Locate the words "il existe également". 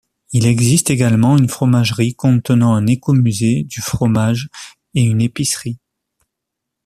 0.31-1.37